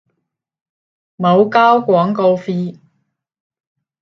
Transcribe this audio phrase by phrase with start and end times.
[1.15, 2.79] 冇交廣告費